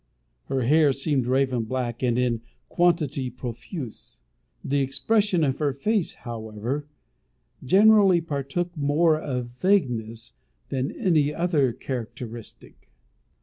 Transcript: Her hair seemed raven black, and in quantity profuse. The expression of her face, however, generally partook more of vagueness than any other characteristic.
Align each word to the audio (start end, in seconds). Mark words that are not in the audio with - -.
Her 0.45 0.63
hair 0.63 0.93
seemed 0.93 1.27
raven 1.27 1.61
black, 1.65 2.01
and 2.01 2.17
in 2.17 2.41
quantity 2.69 3.29
profuse. 3.29 4.21
The 4.65 4.79
expression 4.79 5.43
of 5.43 5.59
her 5.59 5.73
face, 5.73 6.15
however, 6.25 6.87
generally 7.63 8.19
partook 8.19 8.75
more 8.75 9.19
of 9.21 9.51
vagueness 9.59 10.33
than 10.69 10.89
any 10.89 11.31
other 11.31 11.71
characteristic. 11.71 12.89